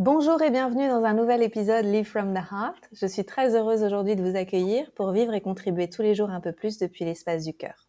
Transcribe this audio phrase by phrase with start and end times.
[0.00, 2.88] Bonjour et bienvenue dans un nouvel épisode Live from the Heart.
[2.90, 6.30] Je suis très heureuse aujourd'hui de vous accueillir pour vivre et contribuer tous les jours
[6.30, 7.86] un peu plus depuis l'espace du cœur.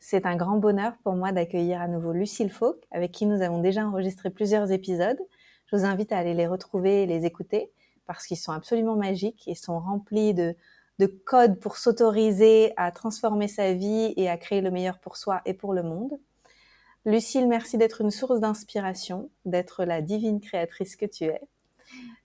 [0.00, 3.60] C'est un grand bonheur pour moi d'accueillir à nouveau Lucille Fauque, avec qui nous avons
[3.60, 5.20] déjà enregistré plusieurs épisodes.
[5.66, 7.70] Je vous invite à aller les retrouver et les écouter
[8.06, 10.56] parce qu'ils sont absolument magiques et sont remplis de,
[10.98, 15.42] de codes pour s'autoriser à transformer sa vie et à créer le meilleur pour soi
[15.46, 16.18] et pour le monde.
[17.06, 21.40] Lucille, merci d'être une source d'inspiration, d'être la divine créatrice que tu es.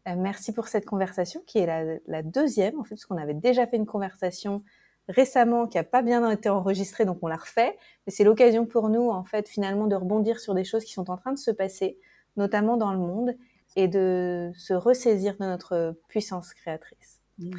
[0.07, 3.67] Euh, merci pour cette conversation qui est la, deuxième, en fait, parce qu'on avait déjà
[3.67, 4.63] fait une conversation
[5.09, 7.77] récemment qui n'a pas bien été enregistrée, donc on l'a refait.
[8.05, 11.09] Mais c'est l'occasion pour nous, en fait, finalement, de rebondir sur des choses qui sont
[11.09, 11.97] en train de se passer,
[12.37, 13.35] notamment dans le monde,
[13.75, 17.19] et de se ressaisir de notre puissance créatrice.
[17.37, 17.51] Mmh.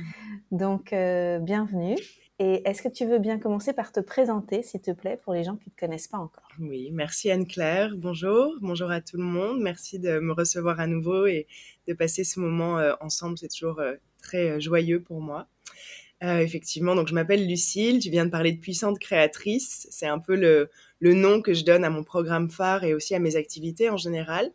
[0.52, 1.96] Donc, euh, bienvenue.
[2.42, 5.44] Et est-ce que tu veux bien commencer par te présenter, s'il te plaît, pour les
[5.44, 6.48] gens qui ne te connaissent pas encore?
[6.58, 7.94] Oui, merci Anne-Claire.
[7.98, 9.60] Bonjour, bonjour à tout le monde.
[9.60, 11.46] Merci de me recevoir à nouveau et
[11.86, 13.36] de passer ce moment euh, ensemble.
[13.36, 15.48] C'est toujours euh, très euh, joyeux pour moi.
[16.22, 17.98] effectivement, donc je m'appelle Lucille.
[17.98, 19.86] Tu viens de parler de puissante créatrice.
[19.90, 23.14] C'est un peu le, le nom que je donne à mon programme phare et aussi
[23.14, 24.50] à mes activités en général,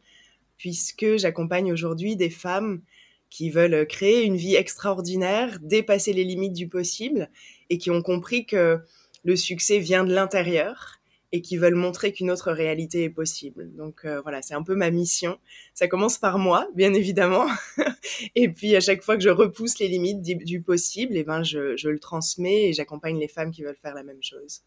[0.58, 2.81] puisque j'accompagne aujourd'hui des femmes
[3.30, 7.30] qui veulent créer une vie extraordinaire, dépasser les limites du possible
[7.69, 8.80] et qui ont compris que
[9.23, 10.99] le succès vient de l'intérieur
[11.31, 13.75] et qui veulent montrer qu'une autre réalité est possible.
[13.75, 15.38] Donc euh, voilà, c'est un peu ma mission.
[15.73, 17.45] Ça commence par moi, bien évidemment.
[18.36, 21.43] et puis à chaque fois que je repousse les limites du, possible, et eh ben
[21.43, 24.61] je, le transmets et j'accompagne les femmes qui veulent faire la même chose.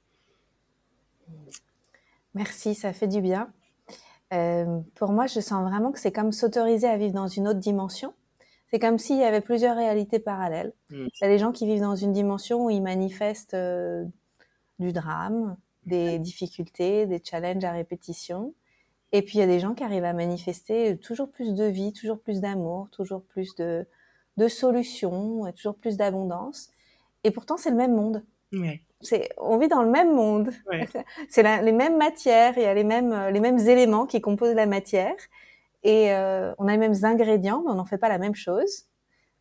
[2.35, 3.51] Merci, ça fait du bien.
[4.35, 7.61] Euh, pour moi, je sens vraiment que c'est comme s'autoriser à vivre dans une autre
[7.61, 8.13] dimension.
[8.71, 10.73] C'est comme s'il y avait plusieurs réalités parallèles.
[10.91, 11.07] Mm.
[11.07, 14.05] Il y a des gens qui vivent dans une dimension où ils manifestent euh,
[14.79, 18.55] du drame, des difficultés, des challenges à répétition.
[19.13, 21.93] Et puis il y a des gens qui arrivent à manifester toujours plus de vie,
[21.95, 23.87] toujours plus d'amour, toujours plus de,
[24.37, 26.71] de solutions, toujours plus d'abondance.
[27.25, 28.23] Et pourtant, c'est le même monde.
[29.01, 30.51] C'est, on vit dans le même monde.
[31.29, 34.67] C'est les mêmes matières, il y a les mêmes, les mêmes éléments qui composent la
[34.67, 35.15] matière.
[35.83, 38.87] Et euh, on a les mêmes ingrédients, mais on n'en fait pas la même chose.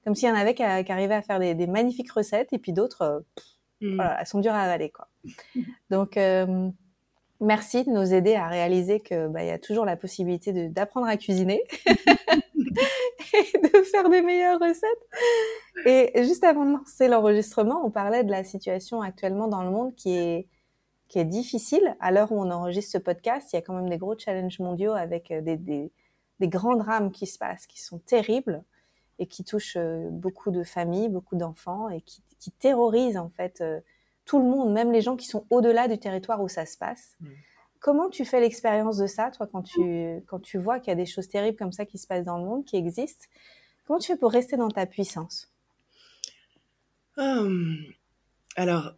[0.04, 2.74] Comme s'il y en avait qui, arrivaient à faire des, des, magnifiques recettes, et puis
[2.74, 3.20] d'autres, euh,
[3.82, 3.96] mm.
[3.96, 5.08] voilà, elles sont dures à avaler, quoi.
[5.90, 6.70] Donc, euh,
[7.42, 11.18] merci de nous aider à réaliser que bah, y a toujours la possibilité d'apprendre à
[11.18, 15.86] cuisiner et de faire des meilleures recettes.
[15.86, 19.96] Et juste avant de lancer l'enregistrement, on parlait de la situation actuellement dans le monde
[19.96, 20.48] qui est
[21.10, 21.96] qui est difficile.
[22.02, 24.60] À l'heure où on enregistre ce podcast, il y a quand même des gros challenges
[24.60, 25.90] mondiaux avec des, des
[26.40, 28.64] des grands drames qui se passent, qui sont terribles
[29.20, 32.22] et qui touchent euh, beaucoup de familles, beaucoup d'enfants et qui,
[32.60, 33.82] terrorisent en fait euh,
[34.24, 37.16] tout le monde, même les gens qui sont au-delà du territoire où ça se passe.
[37.20, 37.28] Mm.
[37.80, 40.96] Comment tu fais l'expérience de ça, toi, quand tu, quand tu vois qu'il y a
[40.96, 43.26] des choses terribles comme ça qui se passent dans le monde, qui existent?
[43.86, 45.52] Comment tu fais pour rester dans ta puissance?
[47.18, 47.78] Hum,
[48.56, 48.94] Alors,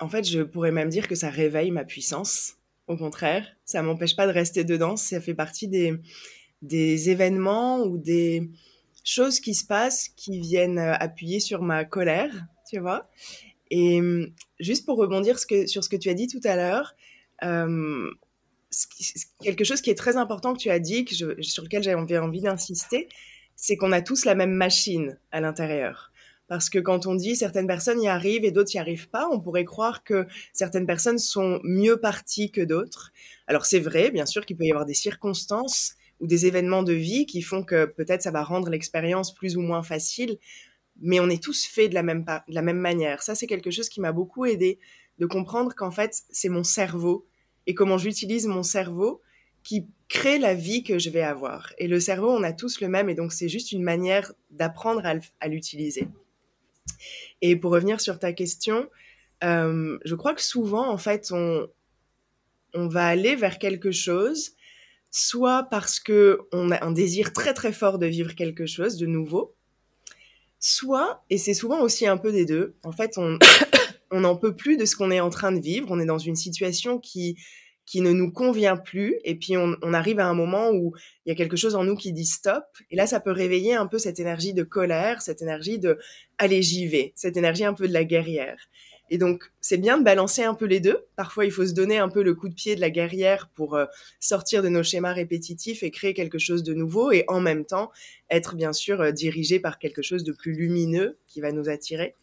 [0.00, 2.56] en fait, je pourrais même dire que ça réveille ma puissance.
[2.86, 4.96] Au contraire, ça m'empêche pas de rester dedans.
[4.96, 6.00] Ça fait partie des,
[6.62, 8.50] des événements ou des
[9.04, 12.32] choses qui se passent qui viennent euh, appuyer sur ma colère,
[12.68, 13.08] tu vois.
[13.70, 14.28] Et hum,
[14.58, 16.94] juste pour rebondir sur ce que tu as dit tout à l'heure,
[17.42, 18.10] euh,
[19.42, 22.40] quelque chose qui est très important que tu as dit, que sur lequel j'avais envie
[22.40, 23.08] d'insister,
[23.56, 26.12] c'est qu'on a tous la même machine à l'intérieur.
[26.48, 29.38] Parce que quand on dit certaines personnes y arrivent et d'autres n'y arrivent pas, on
[29.38, 33.12] pourrait croire que certaines personnes sont mieux parties que d'autres.
[33.46, 36.92] Alors c'est vrai, bien sûr qu'il peut y avoir des circonstances ou des événements de
[36.92, 40.38] vie qui font que peut-être ça va rendre l'expérience plus ou moins facile,
[41.00, 43.22] mais on est tous faits de la même, manière.
[43.22, 44.78] Ça, c'est quelque chose qui m'a beaucoup aidé
[45.18, 47.26] de comprendre qu'en fait, c'est mon cerveau
[47.66, 49.22] et comment j'utilise mon cerveau
[49.62, 51.72] qui crée la vie que je vais avoir.
[51.78, 55.02] Et le cerveau, on a tous le même, et donc c'est juste une manière d'apprendre
[55.40, 56.08] à l'utiliser.
[57.42, 58.88] Et pour revenir sur ta question,
[59.44, 61.68] euh, je crois que souvent, en fait, on
[62.74, 64.52] va aller vers quelque chose
[65.10, 69.06] soit parce que on a un désir très très fort de vivre quelque chose de
[69.06, 69.54] nouveau,
[70.58, 73.18] soit, et c'est souvent aussi un peu des deux, en fait,
[74.10, 76.18] on n'en peut plus de ce qu'on est en train de vivre, on est dans
[76.18, 77.36] une situation qui
[77.86, 80.94] qui ne nous convient plus, et puis on, on arrive à un moment où
[81.26, 83.74] il y a quelque chose en nous qui dit stop, et là ça peut réveiller
[83.74, 85.98] un peu cette énergie de colère, cette énergie de
[86.38, 88.68] allez j'y vais, cette énergie un peu de la guerrière.
[89.12, 91.04] Et donc, c'est bien de balancer un peu les deux.
[91.16, 93.74] Parfois, il faut se donner un peu le coup de pied de la guerrière pour
[93.74, 93.86] euh,
[94.20, 97.90] sortir de nos schémas répétitifs et créer quelque chose de nouveau et en même temps
[98.30, 102.14] être bien sûr euh, dirigé par quelque chose de plus lumineux qui va nous attirer.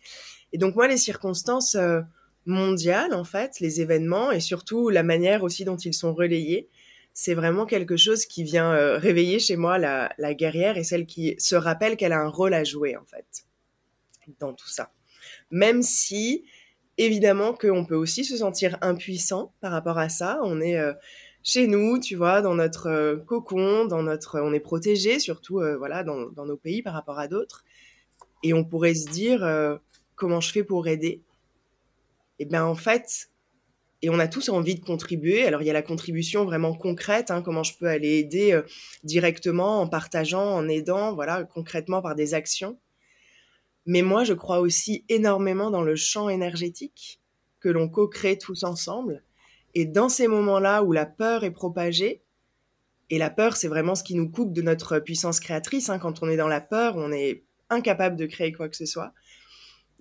[0.54, 2.00] Et donc, moi, les circonstances euh,
[2.46, 6.70] mondiales, en fait, les événements et surtout la manière aussi dont ils sont relayés,
[7.14, 11.56] c'est vraiment quelque chose qui vient réveiller chez moi la, guerrière et celle qui se
[11.56, 13.26] rappelle qu'elle a un rôle à jouer en fait
[14.40, 14.92] dans tout ça.
[15.50, 16.46] Même si
[16.98, 20.40] évidemment qu'on peut aussi se sentir impuissant par rapport à ça.
[20.44, 20.94] On est euh,
[21.44, 25.78] chez nous, tu vois, dans notre euh, cocon, dans notre, on est protégé, surtout euh,
[25.78, 27.64] voilà, dans, dans, nos pays par rapport à d'autres.
[28.44, 29.42] Et on pourrait se dire
[30.16, 31.24] comment je fais pour aider?
[32.40, 33.32] Et eh bien en fait,
[34.04, 35.48] et on a tous envie de contribuer.
[35.48, 38.62] Alors il y a la contribution vraiment concrète, hein, comment je peux aller aider
[39.04, 42.78] directement en partageant, en aidant, voilà, concrètement par des actions.
[43.88, 47.22] Mais moi, je crois aussi énormément dans le champ énergétique
[47.62, 49.24] que l'on co-crée tous ensemble.
[49.74, 52.22] Et dans ces moments-là où la peur est propagée,
[53.10, 55.90] et la peur, c'est vraiment ce qui nous coupe de notre puissance créatrice.
[55.90, 56.00] Hein.
[56.00, 59.14] Quand on est dans la peur, on est incapable de créer quoi que ce soit.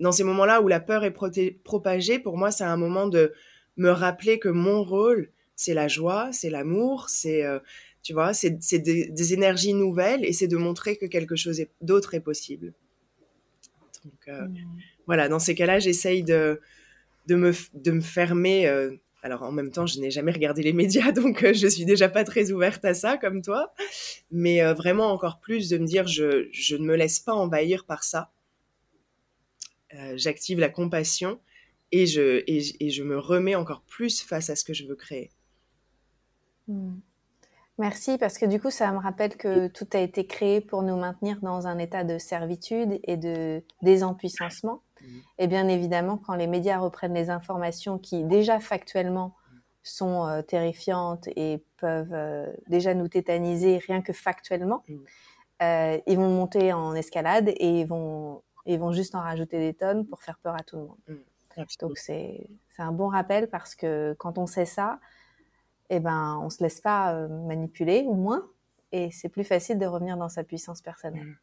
[0.00, 1.14] Dans ces moments-là où la peur est
[1.62, 3.32] propagée, pour moi, c'est un moment de
[3.76, 7.60] me rappeler que mon rôle, c'est la joie, c'est l'amour, c'est, euh,
[8.02, 12.14] tu vois, c'est des, des, énergies nouvelles et c'est de montrer que quelque chose d'autre
[12.14, 12.74] est possible.
[14.06, 14.56] Donc euh, mmh.
[15.06, 16.60] voilà, dans ces cas-là, j'essaye de,
[17.26, 18.66] de, me, de me fermer.
[18.68, 18.92] Euh,
[19.22, 22.08] alors en même temps, je n'ai jamais regardé les médias, donc euh, je suis déjà
[22.08, 23.72] pas très ouverte à ça comme toi.
[24.30, 28.04] Mais vraiment encore plus de me dire, je, je, ne me laisse pas envahir par
[28.04, 28.30] ça.
[30.14, 31.40] J'active la compassion
[31.90, 35.30] et je, et, je me remets encore plus face à ce que je veux créer.
[36.68, 36.96] Mmh.
[37.78, 40.96] Merci, parce que du coup, ça me rappelle que tout a été créé pour nous
[40.96, 44.82] maintenir dans un état de servitude et de désempuissancement.
[45.38, 49.36] Et bien évidemment, quand les médias reprennent les informations qui déjà factuellement
[49.82, 54.82] sont euh, terrifiantes et peuvent euh, déjà nous tétaniser rien que factuellement,
[55.62, 59.74] euh, ils vont monter en escalade et ils vont, ils vont juste en rajouter des
[59.74, 60.98] tonnes pour faire peur à tout le monde.
[61.08, 61.64] Mmh.
[61.80, 64.98] Donc c'est un bon rappel parce que quand on sait ça,
[65.90, 68.48] eh ben, on se laisse pas euh, manipuler, ou moins,
[68.92, 71.26] et c'est plus facile de revenir dans sa puissance personnelle.
[71.26, 71.36] Mmh.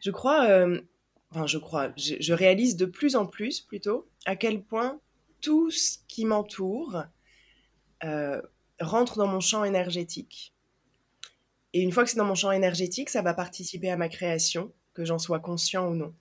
[0.00, 0.80] Je crois, euh,
[1.30, 5.00] enfin, je crois, je, réalise de plus en plus plutôt à quel point
[5.40, 7.04] tout ce qui m'entoure
[8.02, 8.40] euh,
[8.80, 10.54] rentre dans mon champ énergétique.
[11.72, 14.72] Et une fois que c'est dans mon champ énergétique, ça va participer à ma création,
[14.92, 16.14] que j'en sois conscient ou non.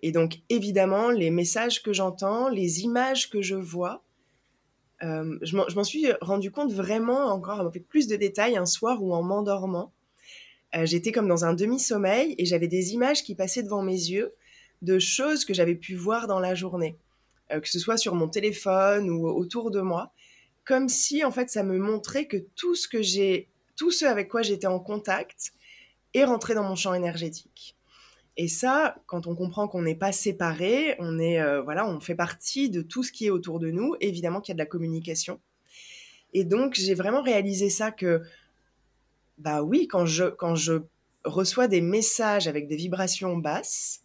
[0.00, 4.02] Et donc, évidemment, les messages que j'entends, les images que je vois,
[5.02, 9.14] euh, je m'en suis rendu compte vraiment encore avec plus de détails un soir où
[9.14, 9.92] en m'endormant,
[10.74, 14.34] euh, j'étais comme dans un demi-sommeil et j'avais des images qui passaient devant mes yeux
[14.82, 16.96] de choses que j'avais pu voir dans la journée,
[17.52, 20.12] euh, que ce soit sur mon téléphone ou autour de moi,
[20.64, 24.28] comme si en fait ça me montrait que tout ce que j'ai, tout ce avec
[24.28, 25.52] quoi j'étais en contact
[26.14, 27.75] est rentré dans mon champ énergétique.
[28.36, 32.14] Et ça, quand on comprend qu'on n'est pas séparés, on est euh, voilà, on fait
[32.14, 33.94] partie de tout ce qui est autour de nous.
[34.00, 35.40] Évidemment qu'il y a de la communication.
[36.34, 38.22] Et donc j'ai vraiment réalisé ça que
[39.38, 40.82] bah oui, quand je quand je
[41.24, 44.02] reçois des messages avec des vibrations basses,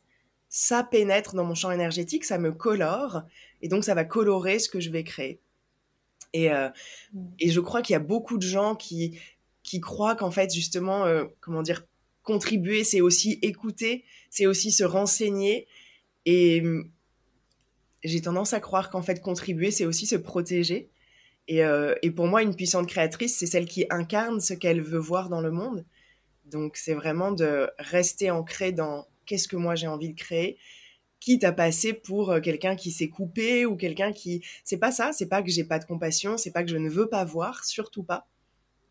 [0.48, 3.24] ça pénètre dans mon champ énergétique, ça me colore
[3.62, 5.40] et donc ça va colorer ce que je vais créer.
[6.34, 6.70] Et, euh,
[7.14, 7.26] mmh.
[7.40, 9.20] et je crois qu'il y a beaucoup de gens qui
[9.64, 11.86] qui croient qu'en fait justement euh, comment dire
[12.24, 15.68] contribuer, c'est aussi écouter, c'est aussi se renseigner.
[16.26, 16.90] Et hum,
[18.04, 20.90] j'ai tendance à croire qu'en fait, contribuer, c'est aussi se protéger.
[21.48, 25.00] Et, euh, et, pour moi, une puissante créatrice, c'est celle qui incarne ce qu'elle veut
[25.00, 25.86] voir dans le monde.
[26.46, 30.58] Donc, c'est vraiment de rester ancré dans qu'est-ce que moi j'ai envie de créer,
[31.20, 34.44] quitte à passer pour euh, quelqu'un qui s'est coupé ou quelqu'un qui.
[34.64, 36.90] C'est pas ça, c'est pas que j'ai pas de compassion, c'est pas que je ne
[36.90, 38.28] veux pas voir, surtout pas,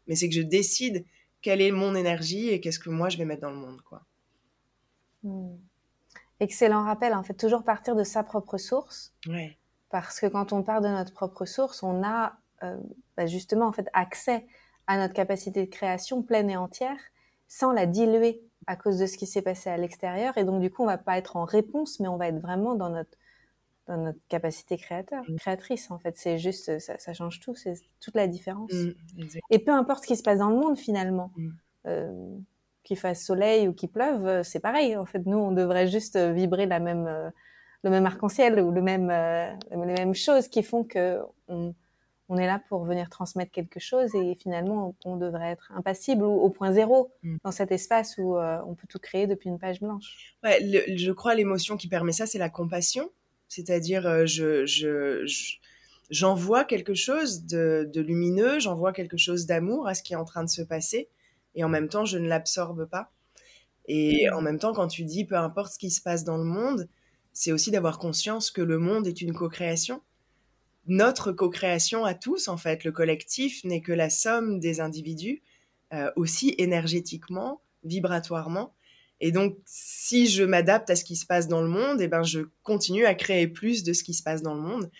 [0.07, 1.05] mais c'est que je décide
[1.43, 4.03] quelle est mon énergie et qu'est-ce que moi je vais mettre dans le monde, quoi.
[5.23, 5.57] Hmm.
[6.41, 9.15] Excellent rappel, en fait, toujours partir de sa propre source.
[9.91, 12.79] Parce que quand on part de notre propre source, on a euh,
[13.17, 14.47] bah, justement en fait accès
[14.87, 16.99] à notre capacité de création pleine et entière
[17.49, 20.39] sans la diluer à cause de ce qui s'est passé à l'extérieur.
[20.39, 22.75] Et donc, du coup, on va pas être en réponse, mais on va être vraiment
[22.75, 23.19] dans notre
[23.97, 25.37] notre capacité créateur, mm.
[25.37, 26.17] créatrice en fait.
[26.17, 28.73] C'est juste, ça, change tout, c'est toute la différence.
[28.73, 28.93] Mm,
[29.51, 31.51] et peu importe ce qui se passe dans le monde finalement, mm.
[31.87, 32.37] euh,
[32.85, 34.97] qu'il fasse soleil ou qu'il pleuve, euh, c'est pareil.
[34.97, 37.31] En fait, nous, on devrait juste vibrer la même, euh,
[37.83, 39.09] le même arc-en-ciel ou le même,
[39.71, 41.75] les mêmes choses qui font que on,
[42.29, 46.31] on, est là pour venir transmettre quelque chose et finalement, on, devrait être impassible ou
[46.31, 47.11] au point zéro
[47.43, 50.37] dans cet espace où on peut tout créer depuis une page blanche.
[50.45, 50.59] Ouais,
[50.95, 53.11] je crois l'émotion qui permet ça, c'est la compassion
[53.51, 55.27] c'est-à-dire, euh, je,
[56.09, 60.45] j'envoie quelque chose de, lumineux, j'envoie quelque chose d'amour à ce qui est en train
[60.45, 61.09] de se passer,
[61.57, 63.11] et en même temps, je ne l'absorbe pas.
[63.87, 64.35] Et mmh.
[64.35, 66.89] en même temps, quand tu dis peu importe ce qui se passe dans le monde,
[67.33, 70.01] c'est aussi d'avoir conscience que le monde est une co-création.
[70.87, 72.85] notre co-création à tous, en fait.
[72.85, 75.43] Le collectif n'est que la somme des individus,
[75.93, 78.75] euh, aussi énergétiquement, vibratoirement.
[79.21, 82.23] Et donc, si je m'adapte à ce qui se passe dans le monde, eh ben,
[82.23, 84.91] je continue à créer plus de ce qui se passe dans le monde.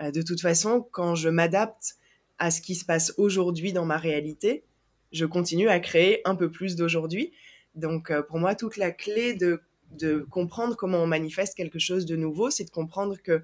[0.00, 1.96] Euh, de toute façon, quand je m'adapte
[2.38, 4.64] à ce qui se passe aujourd'hui dans ma réalité,
[5.12, 7.32] je continue à créer un peu plus d'aujourd'hui.
[7.74, 9.60] Donc, euh, pour moi, toute la clé de,
[9.92, 13.42] de comprendre comment on manifeste quelque chose de nouveau, c'est de comprendre que,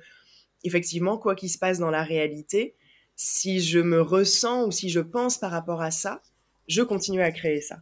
[0.65, 2.75] effectivement, quoi qu'il se passe dans la réalité,
[3.17, 6.23] si je me ressens ou si je pense par rapport à ça,
[6.69, 7.79] je continue à créer ça.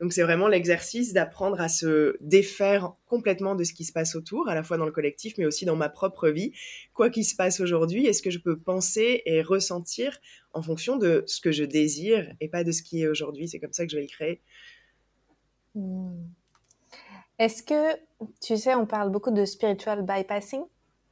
[0.00, 4.48] Donc c'est vraiment l'exercice d'apprendre à se défaire complètement de ce qui se passe autour,
[4.48, 6.52] à la fois dans le collectif, mais aussi dans ma propre vie.
[6.92, 10.18] Quoi qu'il se passe aujourd'hui, est-ce que je peux penser et ressentir
[10.52, 13.48] en fonction de ce que je désire et pas de ce qui est aujourd'hui?
[13.48, 14.42] C'est comme ça que je vais le créer.
[15.74, 16.26] Hmm.
[17.38, 17.96] Est-ce que,
[18.40, 20.62] tu sais, on parle beaucoup de spiritual bypassing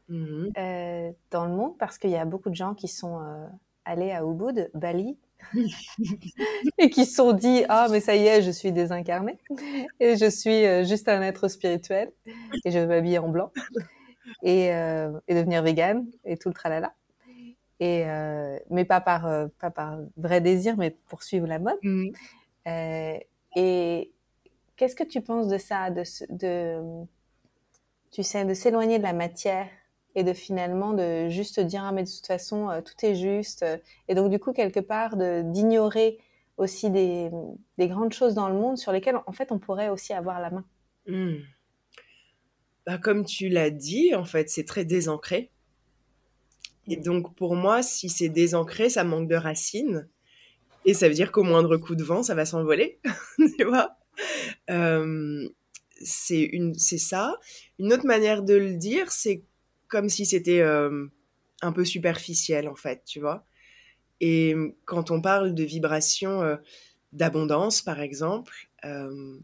[0.08, 3.46] mmh euh, dans le monde parce qu'il y a beaucoup de gens qui sont euh,
[3.86, 5.16] allés à Ubud, Bali,
[6.78, 9.38] et qui se sont dit ah mais ça y est je suis désincarné
[10.00, 12.12] et je suis euh, juste un être spirituel.
[12.64, 13.50] Et je vais m'habiller en blanc.
[14.42, 16.94] Et, euh, et, devenir végane et tout le tralala
[17.80, 21.78] et euh, mais pas par euh, pas par vrai désir mais pour suivre la mode.
[22.66, 23.18] Euh,
[23.56, 24.12] et
[24.76, 27.04] qu'est-ce que tu penses de ça de, de
[28.10, 29.68] tu sais de s'éloigner de la matière
[30.14, 33.64] et de finalement de juste dire ah mais de toute façon euh, tout est juste
[34.08, 36.18] et donc du coup quelque part de d'ignorer
[36.56, 37.30] aussi des,
[37.78, 40.50] des, grandes choses dans le monde sur lesquelles en fait on pourrait aussi avoir la
[40.50, 40.64] main.
[41.08, 41.34] Mmh.
[42.86, 45.50] Bah, comme tu l'as dit, en fait, c'est très désancré.
[46.86, 50.08] Et donc pour moi, si c'est désancré, ça manque de racines.
[50.84, 53.00] Et ça veut dire qu'au moindre coup de vent, ça va s'envoler.
[53.58, 53.96] tu vois
[54.68, 55.48] euh,
[56.02, 56.50] C'est
[56.98, 57.34] ça.
[57.78, 59.42] Une autre manière de le dire, c'est
[59.94, 61.06] comme si c'était euh,
[61.62, 63.46] un peu superficiel en fait, tu vois.
[64.20, 66.56] Et quand on parle de vibration euh,
[67.12, 68.52] d'abondance, par exemple,
[68.84, 69.38] euh,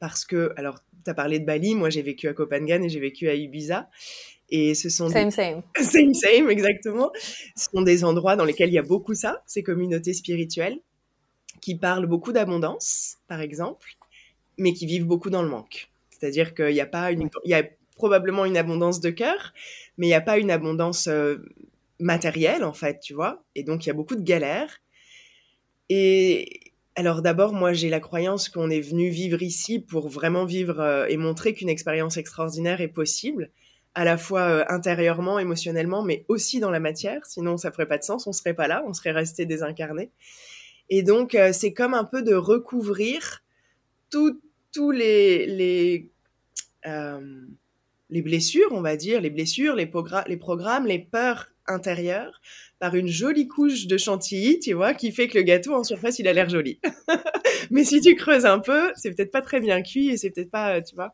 [0.00, 3.00] parce que, alors, tu as parlé de Bali, moi j'ai vécu à Copenhague et j'ai
[3.00, 3.88] vécu à Ibiza.
[4.50, 5.62] Et ce sont same, same.
[5.80, 7.10] same, same, exactement.
[7.56, 10.80] Ce sont des endroits dans lesquels il y a beaucoup ça, ces communautés spirituelles,
[11.62, 13.88] qui parlent beaucoup d'abondance, par exemple,
[14.58, 15.88] mais qui vivent beaucoup dans le manque.
[16.10, 19.52] C'est-à-dire qu'il n'y a pas une, il y a probablement une abondance de cœur,
[19.96, 21.36] mais il n'y a pas une abondance euh,
[22.00, 23.44] matérielle, en fait, tu vois.
[23.54, 24.80] Et donc, il y a beaucoup de galères.
[25.88, 30.80] Et alors, d'abord, moi, j'ai la croyance qu'on est venu vivre ici pour vraiment vivre
[30.80, 33.50] euh, et montrer qu'une expérience extraordinaire est possible,
[33.94, 37.24] à la fois euh, intérieurement, émotionnellement, mais aussi dans la matière.
[37.26, 40.10] Sinon, ça ferait pas de sens, on serait pas là, on serait resté désincarné.
[40.90, 43.42] Et donc, c'est comme un peu de recouvrir
[44.10, 46.10] tous les, les
[48.14, 49.90] les blessures, on va dire, les blessures, les,
[50.28, 52.40] les programmes, les peurs intérieures
[52.78, 56.20] par une jolie couche de chantilly, tu vois, qui fait que le gâteau en surface,
[56.20, 56.78] il a l'air joli.
[57.72, 60.52] Mais si tu creuses un peu, c'est peut-être pas très bien cuit et c'est peut-être
[60.52, 61.12] pas, tu vois.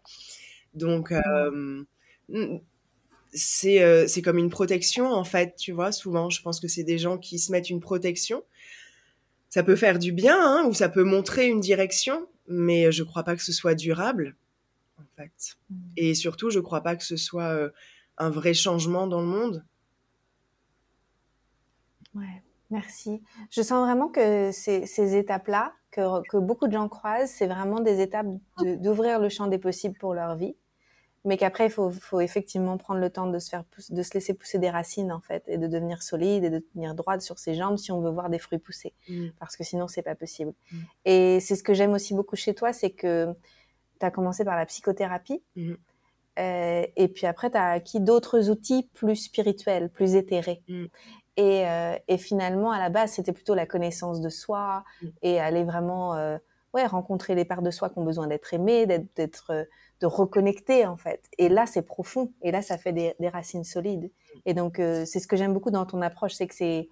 [0.75, 1.85] Donc, euh,
[3.33, 5.93] c'est euh, c'est comme une protection, en fait, tu vois.
[5.93, 8.45] Souvent, je pense que c'est des gens qui se mettent une protection.
[9.49, 13.23] Ça peut faire du bien, hein, ou ça peut montrer une direction, mais je crois
[13.23, 14.37] pas que ce soit durable.
[15.71, 15.75] Mmh.
[15.97, 17.71] Et surtout, je ne crois pas que ce soit euh,
[18.19, 19.65] un vrai changement dans le monde.
[22.15, 23.23] Ouais, merci.
[23.51, 28.27] Je sens vraiment que ces, étapes-là, que, beaucoup de gens croisent, c'est vraiment des étapes
[28.59, 30.57] d'ouvrir le champ des possibles pour leur vie.
[31.27, 34.59] Mais qu'après, il faut, effectivement prendre le temps de se, faire de se laisser pousser
[34.59, 37.77] des racines, en fait, et de devenir solide et de tenir droite sur ses jambes
[37.77, 38.95] si on veut voir des fruits pousser.
[39.09, 39.27] Mmh.
[39.39, 40.55] Parce que sinon, c'est pas possible.
[40.73, 40.77] Mmh.
[41.05, 43.35] Et c'est ce que j'aime aussi beaucoup chez toi, c'est que
[44.01, 45.43] tu as commencé par la psychothérapie.
[45.57, 45.75] Mmh.
[46.39, 50.63] Euh, et puis après, tu as acquis d'autres outils plus spirituels, plus éthérés.
[50.69, 50.85] Mmh.
[51.37, 55.07] Et, euh, et, finalement, à la base, c'était plutôt la connaissance de soi mmh.
[55.23, 56.39] et aller vraiment euh,
[56.75, 59.67] ouais, rencontrer les parts de soi qui ont besoin d'être aimées, d'être,
[60.01, 61.29] de reconnecter en fait.
[61.39, 62.33] Et là, c'est profond.
[62.43, 64.11] Et là, ça fait des, des racines solides.
[64.47, 66.89] Et donc, c'est ce que j'aime beaucoup dans ton approche, c'est que c'est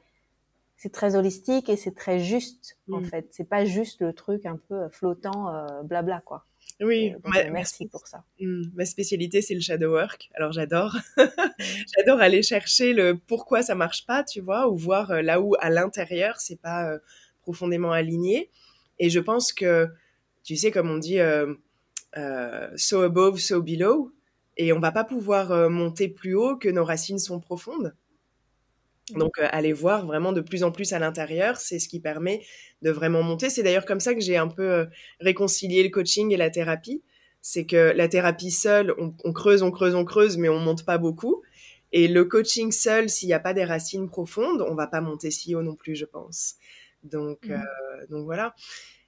[0.81, 3.27] c'est très holistique et c'est très juste en fait.
[3.33, 6.45] C'est pas juste le truc un peu flottant, blabla quoi.
[6.81, 8.23] Oui, euh, merci pour ça.
[8.41, 10.31] Mmh, ma spécialité, c'est le shadow work.
[10.35, 10.97] Alors j'adore.
[11.97, 15.55] j'adore aller chercher le pourquoi ça marche pas, tu vois, ou voir euh, là où
[15.59, 16.99] à l'intérieur, c'est pas euh,
[17.43, 18.49] profondément aligné.
[19.01, 19.89] Et je pense que,
[20.45, 21.19] tu sais, comme on dit,
[22.77, 24.13] so above, so below.
[24.57, 27.95] Et on va pas pouvoir monter plus haut que nos racines sont profondes.
[29.15, 32.43] Donc, euh, aller voir vraiment de plus en plus à l'intérieur, c'est ce qui permet
[32.83, 33.51] de vraiment monter.
[33.51, 34.85] C'est d'ailleurs comme ça que j'ai un peu euh,
[35.21, 37.03] réconcilié le coaching et la thérapie.
[37.41, 40.99] C'est que la thérapie seule, on, creuse, on creuse, on creuse, mais on monte pas
[40.99, 41.43] beaucoup.
[41.93, 45.31] Et le coaching seul, s'il n'y a pas des racines profondes, on va pas monter
[45.31, 46.57] si haut non plus, je pense.
[47.05, 47.53] Donc, mmh.
[47.53, 48.55] euh, donc voilà.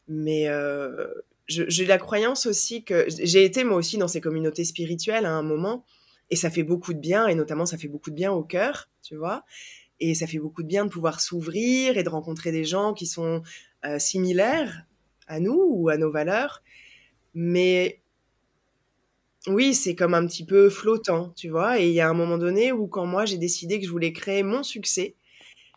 [0.08, 1.06] Mais euh,
[1.46, 5.42] j'ai la croyance aussi que j'ai été moi aussi dans ces communautés spirituelles à un
[5.42, 5.84] moment,
[6.30, 8.88] et ça fait beaucoup de bien, et notamment ça fait beaucoup de bien au cœur,
[9.02, 9.44] tu vois.
[10.00, 13.06] Et ça fait beaucoup de bien de pouvoir s'ouvrir et de rencontrer des gens qui
[13.06, 13.42] sont
[13.84, 14.86] euh, similaires
[15.26, 16.62] à nous ou à nos valeurs.
[17.34, 18.00] Mais
[19.46, 21.80] oui, c'est comme un petit peu flottant, tu vois.
[21.80, 24.12] Et il y a un moment donné où quand moi j'ai décidé que je voulais
[24.12, 25.16] créer mon succès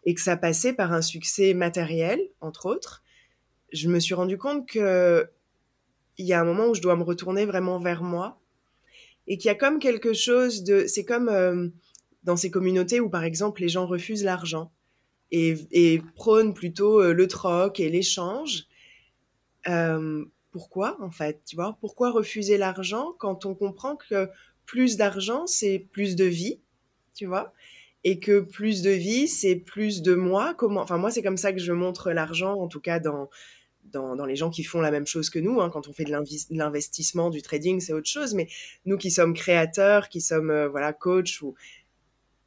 [0.06, 3.04] et que ça passait par un succès matériel, entre autres,
[3.72, 5.30] je me suis rendu compte que
[6.18, 8.40] il y a un moment où je dois me retourner vraiment vers moi
[9.28, 11.70] et qu'il y a comme quelque chose de, c'est comme euh,
[12.24, 14.72] dans ces communautés où par exemple les gens refusent l'argent
[15.32, 18.68] et, prônent plutôt euh, le troc et l'échange.
[19.68, 21.78] Euh, pourquoi en fait Tu vois?
[21.82, 24.30] Pourquoi refuser l'argent quand on comprend que
[24.66, 26.60] plus d'argent c'est plus de vie,
[27.16, 27.54] tu vois?
[28.04, 30.56] Et que plus de vie, c'est plus de moi?
[30.60, 33.30] Enfin, moi, c'est comme ça que je montre l'argent, en tout cas dans,
[33.94, 35.62] dans, les gens qui font la même chose que nous.
[35.62, 35.70] Hein.
[35.70, 36.12] Quand on fait de
[36.50, 38.34] l'investissement, du trading, c'est autre chose.
[38.34, 38.48] Mais
[38.86, 41.56] nous qui sommes créateurs, qui sommes euh, voilà coach ou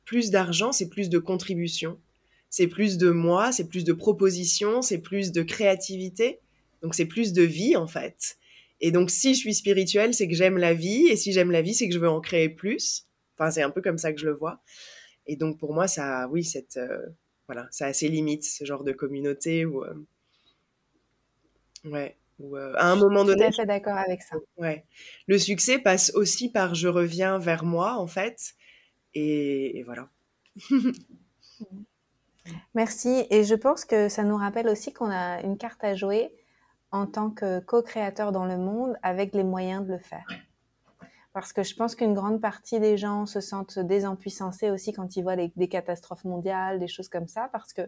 [0.06, 2.00] plus d'argent, c'est plus de contribution,
[2.48, 6.40] c'est plus de moi, c'est plus de propositions, c'est plus de créativité.
[6.80, 8.38] Donc c'est plus de vie en fait.
[8.80, 11.06] Et donc si je suis spirituelle, c'est que j'aime la vie.
[11.08, 13.06] Et si j'aime la vie, c'est que je veux en créer plus.
[13.36, 14.62] Enfin, c'est un peu comme ça que je le vois.
[15.26, 17.04] Et donc pour moi, ça, oui, cette, euh,
[17.46, 19.94] voilà, ça a ses limites, ce genre de communauté où, euh,
[21.84, 23.46] ouais, où, euh, à un moment donné.
[23.48, 24.36] Je suis d'accord avec ça.
[24.56, 24.84] Ouais,
[25.26, 28.54] le succès passe aussi par je reviens vers moi en fait,
[29.16, 30.08] et, voilà.
[32.75, 33.26] Merci.
[33.30, 36.32] Et je pense que ça nous rappelle aussi qu'on a une carte à jouer
[36.92, 40.26] en tant que co-créateur dans le monde avec les moyens de le faire
[41.37, 45.23] parce que je pense qu'une grande partie des gens se sentent désempuissancés aussi quand ils
[45.23, 47.82] voient des catastrophes mondiales, des choses comme ça, parce que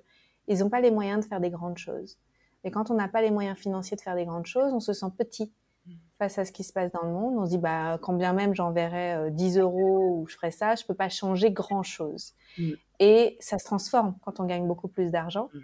[0.49, 2.19] ils n'ont pas les moyens de faire des grandes choses.
[2.63, 4.93] Et quand on n'a pas les moyens financiers de faire des grandes choses, on se
[4.93, 5.51] sent petit
[6.19, 7.39] face à ce qui se passe dans le monde.
[7.39, 10.75] On se dit, bah, quand bien même j'enverrais 10 euh, euros ou je ferais ça,
[10.75, 12.35] je peux pas changer grand chose.
[12.59, 12.73] Mm.
[13.01, 15.49] Et ça se transforme quand on gagne beaucoup plus d'argent.
[15.55, 15.61] Mm.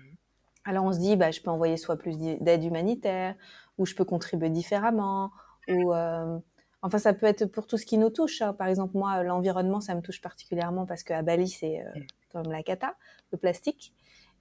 [0.67, 3.35] Alors on se dit, bah, je peux envoyer soit plus d'aide humanitaire,
[3.79, 5.31] ou je peux contribuer différemment,
[5.69, 6.39] ou euh,
[6.85, 8.43] Enfin, ça peut être pour tout ce qui nous touche.
[8.43, 8.53] Hein.
[8.53, 12.07] Par exemple, moi, l'environnement, ça me touche particulièrement parce qu'à Bali, c'est euh, mm.
[12.31, 12.95] comme la cata,
[13.33, 13.95] le plastique.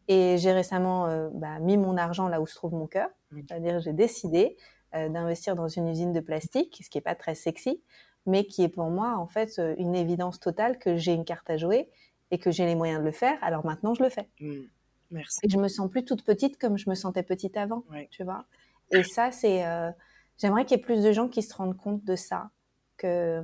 [0.09, 3.07] Et j'ai récemment euh, bah, mis mon argent là où se trouve mon cœur.
[3.33, 4.57] C'est-à-dire, j'ai décidé
[4.93, 7.81] d'investir dans une usine de plastique, ce qui n'est pas très sexy,
[8.25, 11.57] mais qui est pour moi, en fait, une évidence totale que j'ai une carte à
[11.57, 11.89] jouer
[12.31, 13.37] et que j'ai les moyens de le faire.
[13.41, 14.29] Alors maintenant, je le fais.
[14.39, 14.61] Mm.
[15.11, 15.39] Merci.
[15.43, 18.45] Et je me sens plus toute petite comme je me sentais petite avant, tu vois.
[18.91, 19.63] Et ça, c'est
[20.37, 22.49] J'aimerais qu'il y ait plus de gens qui se rendent compte de ça,
[22.97, 23.43] que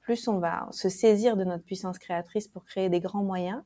[0.00, 3.62] plus on va se saisir de notre puissance créatrice pour créer des grands moyens,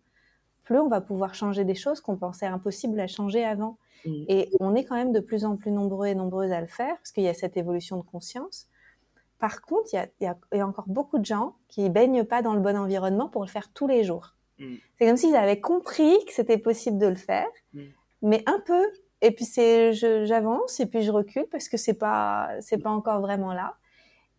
[0.66, 3.78] plus on va pouvoir changer des choses qu'on pensait impossibles à changer avant.
[4.04, 4.24] Mm.
[4.28, 6.96] Et on est quand même de plus en plus nombreux et nombreuses à le faire,
[6.96, 8.68] parce qu'il y a cette évolution de conscience.
[9.38, 12.76] Par contre, il y, a, encore beaucoup de gens qui baignent pas dans le bon
[12.76, 14.34] environnement pour le faire tous les jours.
[14.58, 14.74] Mm.
[14.98, 17.82] C'est comme s'ils avaient compris que c'était possible de le faire, mm.
[18.22, 18.82] mais un peu
[19.22, 23.20] et puis c'est, j'avance et puis je recule parce que c'est pas, c'est pas encore
[23.20, 23.76] vraiment là.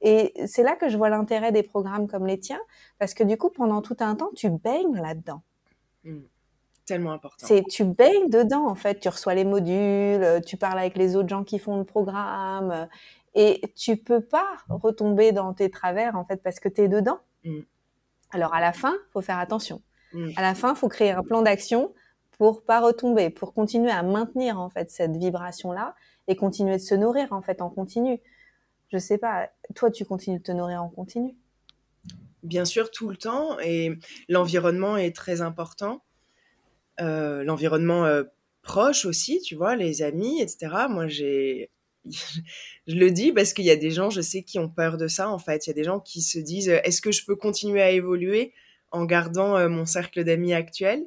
[0.01, 2.59] Et c'est là que je vois l'intérêt des programmes comme les tiens,
[2.99, 5.41] parce que du coup, pendant tout un temps, tu baignes là-dedans.
[6.07, 6.21] Mmh.
[6.85, 7.45] Tellement important.
[7.45, 8.99] C'est, tu baignes dedans, en fait.
[8.99, 12.87] Tu reçois les modules, tu parles avec les autres gens qui font le programme,
[13.35, 17.19] et tu peux pas retomber dans tes travers, en fait, parce que tu es dedans.
[17.43, 17.59] Mmh.
[18.31, 19.81] Alors, à la fin, faut faire attention.
[20.13, 20.29] Mmh.
[20.37, 21.93] À la fin, faut créer un plan d'action
[22.37, 25.95] pour pas retomber, pour continuer à maintenir en fait cette vibration là
[26.27, 28.19] et continuer de se nourrir en fait en continu.
[28.89, 31.35] Je sais pas, toi tu continues de te nourrir en continu
[32.43, 33.97] Bien sûr, tout le temps et
[34.29, 36.03] l'environnement est très important.
[36.99, 38.23] Euh, l'environnement euh,
[38.61, 40.87] proche aussi, tu vois, les amis, etc.
[40.89, 41.69] Moi, j'ai
[42.87, 45.07] je le dis parce qu'il y a des gens, je sais, qui ont peur de
[45.07, 45.65] ça, en fait.
[45.65, 48.53] Il y a des gens qui se disent, est-ce que je peux continuer à évoluer
[48.91, 51.05] en gardant euh, mon cercle d'amis actuel?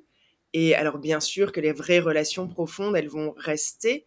[0.52, 4.06] Et alors, bien sûr que les vraies relations profondes, elles vont rester.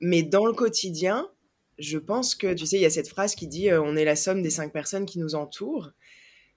[0.00, 1.28] Mais dans le quotidien,
[1.78, 4.04] je pense que, tu sais, il y a cette phrase qui dit euh, on est
[4.04, 5.90] la somme des cinq personnes qui nous entourent.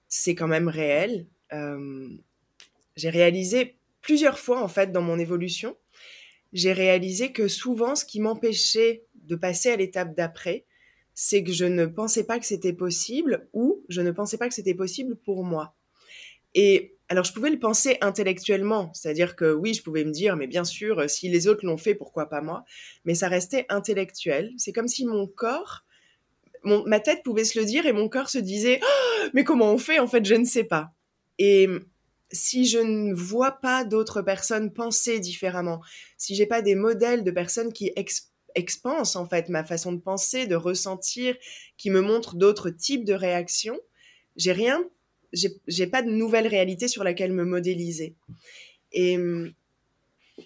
[0.08, 1.26] C'est quand même réel.
[1.52, 2.08] Euh,
[2.96, 5.76] j'ai réalisé plusieurs fois, en fait, dans mon évolution,
[6.52, 10.64] j'ai réalisé que souvent, ce qui m'empêchait de passer à l'étape d'après,
[11.14, 14.54] c'est que je ne pensais pas que c'était possible ou je ne pensais pas que
[14.54, 15.74] c'était possible pour moi.
[16.54, 20.46] Et alors, je pouvais le penser intellectuellement, c'est-à-dire que oui, je pouvais me dire, mais
[20.46, 22.64] bien sûr, euh, si les autres l'ont fait, pourquoi pas moi?
[23.06, 24.52] Mais ça restait intellectuel.
[24.58, 25.84] C'est comme si mon corps,
[26.64, 29.78] ma tête pouvait se le dire et mon corps se disait, oh, mais comment on
[29.78, 30.92] fait En fait, je ne sais pas.
[31.38, 31.66] Et
[32.30, 35.80] si je ne vois pas d'autres personnes penser différemment,
[36.18, 37.90] si j'ai pas des modèles de personnes qui
[38.54, 41.36] expansent en fait ma façon de penser, de ressentir,
[41.78, 43.78] qui me montrent d'autres types de réactions,
[44.36, 44.84] j'ai rien,
[45.32, 48.14] j'ai pas de nouvelle réalité sur laquelle me modéliser.
[48.92, 49.18] Et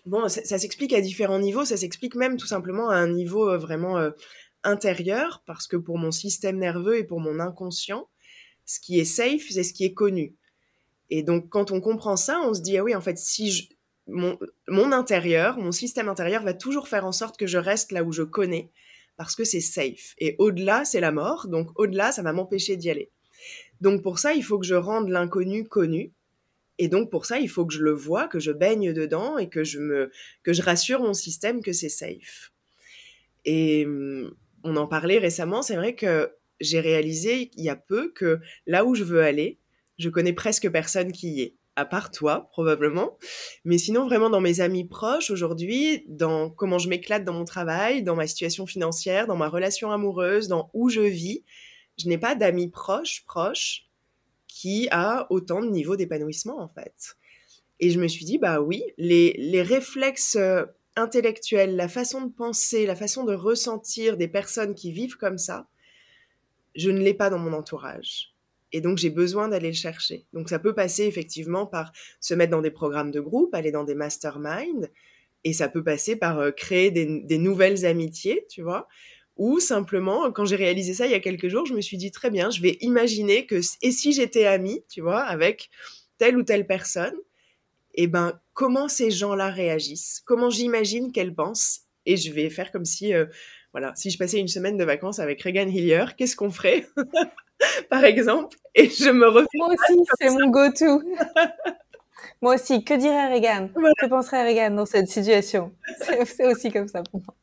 [0.06, 3.58] bon, ça, s'explique à différents niveaux, ça s'explique même tout simplement à un niveau euh,
[3.58, 4.10] vraiment euh,
[4.64, 8.08] intérieur, parce que pour mon système nerveux et pour mon inconscient,
[8.64, 10.36] ce qui est safe, c'est ce qui est connu.
[11.10, 13.64] Et donc, quand on comprend ça, on se dit, ah oui, en fait, si je,
[14.06, 18.02] mon, mon intérieur, mon système intérieur va toujours faire en sorte que je reste là
[18.02, 18.70] où je connais,
[19.16, 20.14] parce que c'est safe.
[20.18, 23.10] Et au-delà, c'est la mort, donc au-delà, ça va m'empêcher d'y aller.
[23.82, 26.12] Donc pour ça, il faut que je rende l'inconnu connu.
[26.78, 29.48] Et donc pour ça, il faut que je le vois, que je baigne dedans et
[29.48, 30.10] que je me
[30.44, 32.52] que je rassure mon système que c'est safe.
[33.44, 38.12] Et hum, on en parlait récemment, c'est vrai que j'ai réalisé il y a peu
[38.12, 39.58] que là où je veux aller,
[39.98, 43.18] je connais presque personne qui y est, à part toi probablement.
[43.64, 48.04] Mais sinon vraiment dans mes amis proches aujourd'hui, dans comment je m'éclate dans mon travail,
[48.04, 51.42] dans ma situation financière, dans ma relation amoureuse, dans où je vis,
[52.02, 53.86] je n'ai pas d'amis proches, proches,
[54.48, 57.16] qui a autant de niveaux d'épanouissement, en fait.
[57.80, 60.64] Et je me suis dit, bah oui, les, réflexes euh,
[60.96, 65.68] intellectuels, la façon de penser, la façon de ressentir des personnes qui vivent comme ça,
[66.74, 68.34] je ne l'ai pas dans mon entourage.
[68.72, 70.26] Et donc, j'ai besoin d'aller le chercher.
[70.32, 73.84] Donc, ça peut passer effectivement par se mettre dans des programmes de groupe, aller dans
[73.84, 74.88] des masterminds,
[75.44, 78.88] et ça peut passer par euh, créer des nouvelles amitiés, tu vois.
[79.36, 82.10] Ou simplement, quand j'ai réalisé ça il y a quelques jours, je me suis dit
[82.10, 85.70] très bien, je vais imaginer que et si j'étais amie, tu vois, avec
[86.18, 87.14] telle ou telle personne,
[87.94, 92.72] et eh ben comment ces gens-là réagissent, comment j'imagine qu'elles pensent, et je vais faire
[92.72, 93.26] comme si, euh,
[93.72, 96.86] voilà, si je passais une semaine de vacances avec Regan Hillier, qu'est-ce qu'on ferait,
[97.90, 99.46] par exemple, et je me refais.
[99.54, 101.02] Moi aussi, c'est mon go-to.
[102.40, 103.70] Moi aussi, que dirait Regan?
[103.98, 105.72] Que penserait Regan dans cette situation?
[106.24, 107.34] C'est aussi comme ça pour moi.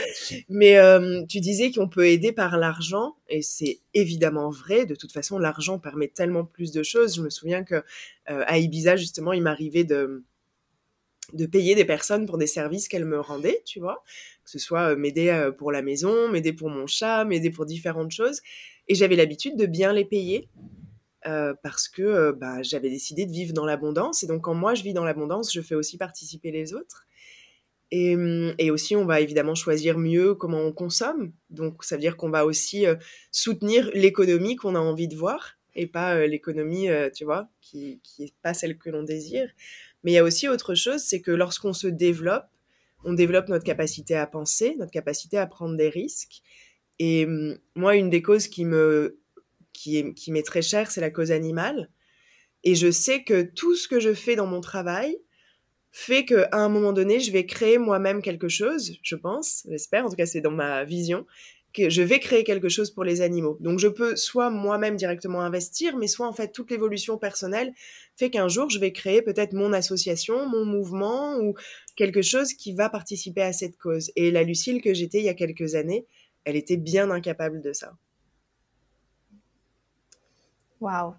[0.48, 4.86] Mais euh, tu disais qu'on peut aider par l'argent, et c'est évidemment vrai.
[4.86, 7.16] De toute façon, l'argent permet tellement plus de choses.
[7.16, 10.24] Je me souviens que euh, à Ibiza, justement, il m'arrivait de
[11.32, 14.02] de payer des personnes pour des services qu'elles me rendaient, tu vois,
[14.44, 18.10] que ce soit euh, m'aider pour la maison, m'aider pour mon chat, m'aider pour différentes
[18.10, 18.42] choses.
[18.88, 20.48] Et j'avais l'habitude de bien les payer
[21.62, 24.24] parce que bah, j'avais décidé de vivre dans l'abondance.
[24.24, 27.06] Et donc, quand moi je vis dans l'abondance, je fais aussi participer les autres.
[27.92, 31.32] Hum, et, aussi, on va évidemment choisir mieux comment on consomme.
[31.50, 32.94] Donc, ça veut dire qu'on va aussi euh,
[33.32, 38.00] soutenir l'économie qu'on a envie de voir et pas euh, l'économie, euh, tu vois, qui
[38.18, 39.50] n'est pas celle que l'on désire.
[40.04, 42.46] Mais il y a aussi autre chose, c'est que lorsqu'on se développe,
[43.04, 46.42] on développe notre capacité à penser, notre capacité à prendre des risques.
[46.98, 49.18] Et hum, moi, une des causes qui me
[49.74, 51.90] qui qui m'est très chère, c'est la cause animale.
[52.64, 55.18] Et je sais que tout ce que je fais dans mon travail,
[55.92, 60.08] fait qu'à un moment donné, je vais créer moi-même quelque chose, je pense, j'espère, en
[60.08, 61.26] tout cas c'est dans ma vision,
[61.74, 63.56] que je vais créer quelque chose pour les animaux.
[63.60, 67.72] Donc je peux soit moi-même directement investir, mais soit en fait toute l'évolution personnelle
[68.16, 71.54] fait qu'un jour je vais créer peut-être mon association, mon mouvement ou
[71.96, 74.10] quelque chose qui va participer à cette cause.
[74.16, 76.06] Et la Lucille que j'étais il y a quelques années,
[76.44, 77.96] elle était bien incapable de ça.
[80.80, 81.14] Waouh.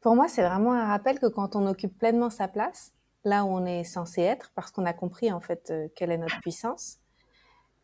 [0.00, 2.92] Pour moi, c'est vraiment un rappel que quand on occupe pleinement sa place,
[3.24, 6.18] là où on est censé être, parce qu'on a compris en fait euh, quelle est
[6.18, 6.98] notre puissance.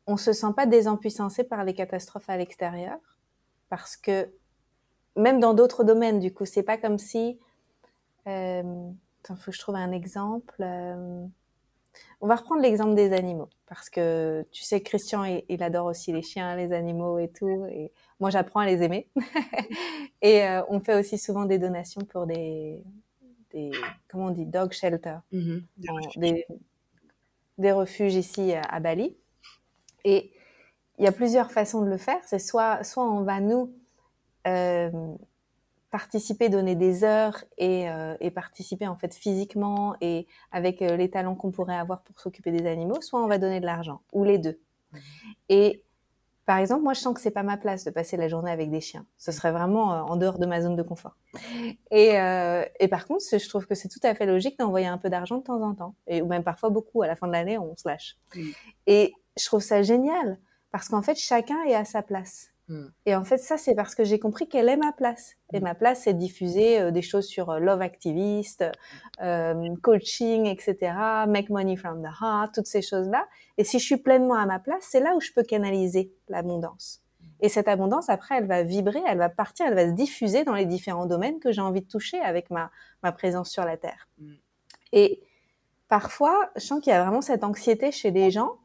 [0.07, 2.99] On se sent pas désempuissancé par les catastrophes à l'extérieur,
[3.69, 4.31] parce que
[5.17, 7.39] même dans d'autres domaines, du coup, c'est pas comme si.
[8.27, 8.91] Euh,
[9.25, 10.57] attends, faut que je trouve un exemple.
[10.61, 11.27] Euh,
[12.21, 16.23] on va reprendre l'exemple des animaux, parce que tu sais, Christian, il, adore aussi les
[16.23, 19.09] chiens, les animaux et tout, et moi, j'apprends à les aimer.
[20.23, 22.83] et euh, on fait aussi souvent des donations pour des
[23.57, 23.71] des,
[24.09, 25.63] comment on dit, dog shelter, mhm.
[27.59, 29.17] des, refuges ici à, Bali.
[30.05, 30.31] Et
[30.99, 32.21] il y a plusieurs façons de le faire.
[32.27, 33.73] C'est soit, soit on va nous
[34.47, 34.91] euh,
[35.91, 41.11] participer, donner des heures et, euh, et, participer en fait physiquement et avec euh, les
[41.11, 44.25] talents qu'on pourrait avoir pour s'occuper des animaux, soit on va donner de l'argent ou
[44.25, 44.61] les deux.
[44.93, 45.01] Mhm.
[45.49, 45.83] Et
[46.47, 48.71] par exemple, moi, je sens que c'est pas ma place de passer la journée avec
[48.71, 49.05] des chiens.
[49.19, 51.17] Ce serait vraiment euh, en dehors de ma zone de confort.
[51.91, 54.97] Et, euh, et par contre, je trouve que c'est tout à fait logique d'envoyer un
[54.97, 57.03] peu d'argent de temps en temps, et ou même parfois beaucoup.
[57.03, 58.17] À la fin de l'année, on se lâche.
[58.87, 60.39] Et je trouve ça génial
[60.71, 62.51] parce qu'en fait, chacun est à sa place.
[62.69, 62.87] Hmm.
[63.05, 65.37] Et en fait, ça, c'est parce que j'ai compris quelle est ma place.
[65.53, 65.63] Et hmm.
[65.63, 68.65] ma place, c'est diffuser euh, des choses sur euh, love activist,
[69.23, 70.93] euh, coaching, etc.,
[71.29, 73.27] make money from the heart, toutes ces choses-là.
[73.59, 77.03] Et si je suis pleinement à ma place, c'est là où je peux canaliser l'abondance.
[77.41, 80.55] Et cette abondance, après, elle va vibrer, elle va partir, elle va se diffuser dans
[80.55, 82.71] les différents domaines que j'ai envie de toucher avec ma,
[83.03, 84.09] ma présence sur la Terre.
[84.19, 84.33] Mm.
[84.93, 85.21] Et
[85.89, 88.57] parfois, je sens qu'il y a vraiment cette anxiété chez les gens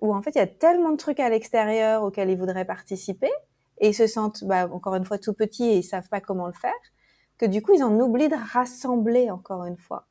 [0.00, 3.30] où en fait, il y a tellement de trucs à l'extérieur auxquels ils voudraient participer
[3.78, 6.46] et ils se sentent, bah, encore une fois, tout petits et ils savent pas comment
[6.46, 6.72] le faire,
[7.38, 10.06] que du coup, ils en oublient de rassembler, encore une fois,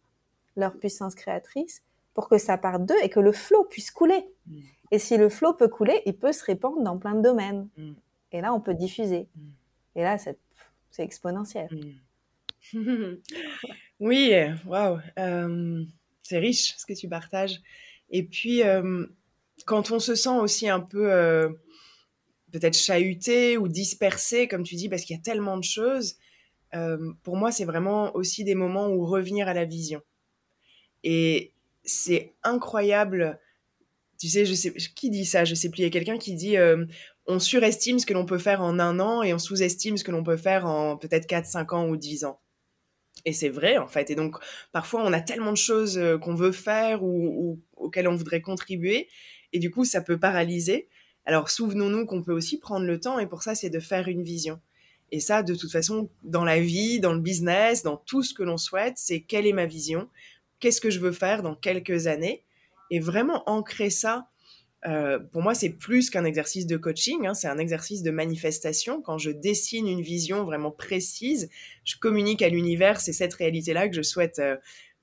[0.55, 4.25] leur puissance créatrice pour que ça parte d'eux et que le flot puisse couler.
[4.47, 4.59] Mm.
[4.91, 7.67] Et si le flot peut couler, il peut se répandre dans plein de domaines.
[7.77, 7.93] Mm.
[8.31, 9.27] Et là, on peut diffuser.
[9.35, 9.41] Mm.
[9.95, 10.37] Et là, c'est
[10.99, 11.69] exponentiel.
[13.99, 14.33] oui,
[14.65, 14.99] waouh.
[15.19, 15.83] Euh,
[16.23, 17.61] c'est riche ce que tu partages.
[18.09, 19.05] Et puis, euh,
[19.65, 21.49] quand on se sent aussi un peu euh,
[22.51, 26.17] peut-être chahuté ou dispersé, comme tu dis, parce qu'il y a tellement de choses,
[27.23, 30.01] pour moi, c'est vraiment aussi des moments où revenir à la vision.
[31.05, 31.53] Et
[31.85, 33.39] c'est incroyable.
[34.19, 35.45] Tu sais, je sais qui dit ça?
[35.45, 35.81] Je sais plus.
[35.81, 36.85] Il y a quelqu'un qui dit euh,
[37.27, 40.11] on surestime ce que l'on peut faire en un an et on sous-estime ce que
[40.11, 42.39] l'on peut faire en peut-être 4, 5 ans ou 10 ans.
[43.23, 44.09] Et c'est vrai, en fait.
[44.09, 44.35] Et donc,
[44.71, 49.07] parfois, on a tellement de choses euh, qu'on veut faire ou, auxquelles on voudrait contribuer.
[49.55, 50.89] Et du coup, ça peut paralyser.
[51.25, 53.19] Alors, souvenons-nous qu'on peut aussi prendre le temps.
[53.19, 54.59] Et pour ça, c'est de faire une vision.
[55.11, 58.43] Et ça, de toute façon, dans la vie, dans le business, dans tout ce que
[58.43, 60.09] l'on souhaite, c'est quelle est ma vision
[60.59, 62.43] qu'est-ce que je veux faire dans quelques années
[62.91, 64.27] et vraiment ancrer ça.
[64.87, 69.01] Euh, pour moi, c'est plus qu'un exercice de coaching, hein, c'est un exercice de manifestation.
[69.01, 71.49] Quand je dessine une vision vraiment précise,
[71.83, 74.57] je communique à l'univers, c'est cette réalité-là que je souhaite euh,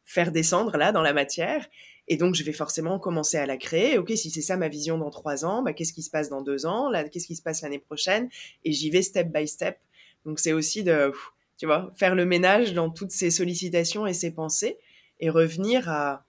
[0.04, 1.68] faire descendre là dans la matière.
[2.08, 3.98] Et donc, je vais forcément commencer à la créer.
[3.98, 6.42] Ok, si c'est ça ma vision dans trois ans, bah, qu'est-ce qui se passe dans
[6.42, 6.90] deux ans?
[7.10, 8.28] Qu'est-ce qui se passe l'année prochaine?
[8.64, 9.78] Et j'y vais step by step.
[10.24, 11.12] Donc, c'est aussi de,
[11.56, 14.78] tu vois, faire le ménage dans toutes ces sollicitations et ces pensées
[15.20, 16.24] et revenir à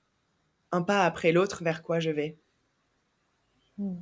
[0.71, 2.37] un pas après l'autre vers quoi je vais.
[3.77, 3.95] Hmm.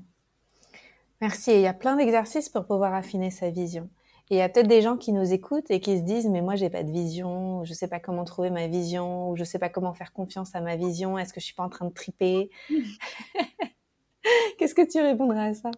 [1.22, 1.52] Merci.
[1.52, 3.90] il y a plein d'exercices pour pouvoir affiner sa vision.
[4.32, 6.42] Et il y a peut-être des gens qui nous écoutent et qui se disent mais
[6.42, 9.60] moi j'ai pas de vision, je sais pas comment trouver ma vision, ou je sais
[9.60, 11.18] pas comment faire confiance à ma vision.
[11.18, 12.50] Est-ce que je suis pas en train de triper?
[14.58, 15.72] Qu'est-ce que tu répondrais à ça?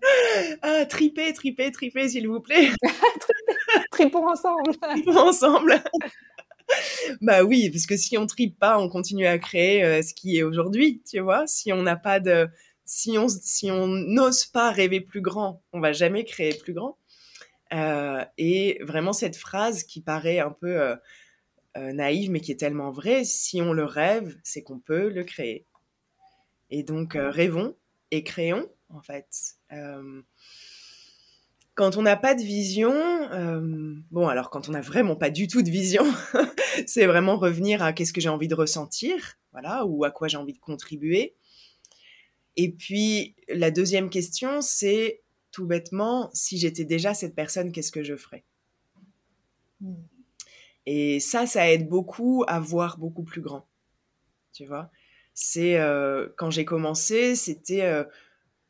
[0.62, 2.70] Ah, triper, triper, triper, s'il vous plaît.
[3.92, 4.72] Tripons ensemble.
[4.82, 5.84] Tripons ensemble
[7.22, 10.38] bah oui, parce que si on tripe pas, on continue à créer euh, ce qui
[10.38, 11.46] est aujourd'hui, tu vois.
[11.46, 12.48] Si on n'a pas de,
[12.86, 16.98] si on, si on n'ose pas rêver plus grand, on va jamais créer plus grand.
[17.74, 20.96] Euh, et vraiment cette phrase qui paraît un peu euh,
[21.76, 25.66] naïve, mais qui est tellement vraie, si on le rêve, c'est qu'on peut le créer.
[26.70, 27.76] Et donc rêvons
[28.12, 29.58] et créons, en fait
[31.76, 35.48] quand on n'a pas de vision, euh, bon alors quand on n'a vraiment pas du
[35.48, 36.04] tout de vision,
[36.88, 40.38] c'est vraiment revenir à qu'est-ce que j'ai envie de ressentir, voilà, ou à quoi j'ai
[40.38, 41.36] envie de contribuer.
[42.56, 45.23] Et puis la deuxième question, c'est
[45.54, 48.44] tout bêtement, si j'étais déjà cette personne, qu'est-ce que je ferais?
[49.80, 49.94] Hmm.
[50.86, 53.66] Et ça, ça aide beaucoup à voir beaucoup plus grand.
[54.52, 54.92] Tu vois,
[55.34, 58.04] c'est euh, quand j'ai commencé, c'était euh,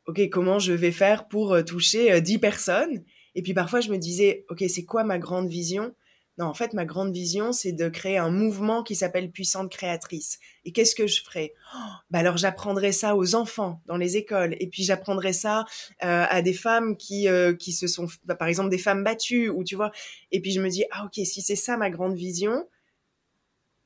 [0.06, 3.04] ok, comment je vais faire pour euh, toucher 10 euh, personnes?
[3.34, 5.94] Et puis parfois, je me disais, ok, c'est quoi ma grande vision?
[6.36, 10.40] Non, en fait, ma grande vision, c'est de créer un mouvement qui s'appelle Puissante Créatrice.
[10.64, 11.54] Et qu'est-ce que je ferais?
[11.76, 11.78] Oh,
[12.10, 14.56] bah Alors, j'apprendrais ça aux enfants dans les écoles.
[14.58, 15.64] Et puis, j'apprendrais ça
[16.02, 17.28] euh, à des femmes qui,
[17.60, 19.92] qui se sont, bah, par exemple, des femmes battues, ou tu vois.
[20.32, 22.66] Et puis, je me dis, ah ok, si c'est ça ma grande vision,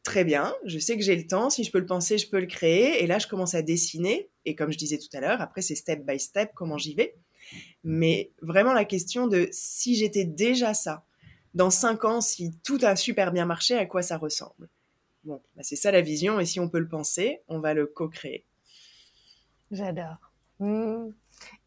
[0.08, 2.40] très bien, je sais que j'ai le temps, si je peux le penser, je peux
[2.40, 3.04] le créer.
[3.04, 4.30] Et là, je commence à dessiner.
[4.46, 7.14] Et comme je disais tout à l'heure, après, c'est step by step comment j'y vais.
[7.84, 11.04] Mais vraiment la question de si j'étais déjà ça,
[11.54, 14.68] dans cinq ans, si tout a super bien marché, à quoi ça ressemble
[15.24, 16.40] Bon, bah, c'est ça la vision.
[16.40, 18.44] Et si on peut le penser, on va le co-créer.
[19.70, 20.32] J'adore.
[20.60, 21.10] Mmh.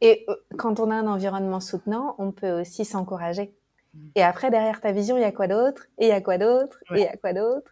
[0.01, 3.53] Et euh, quand on a un environnement soutenant, on peut aussi s'encourager.
[3.93, 3.99] Mmh.
[4.15, 5.87] Et après, derrière ta vision, il y a quoi d'autre?
[5.97, 6.79] Et il y a quoi d'autre?
[6.91, 7.71] Et il y a quoi d'autre?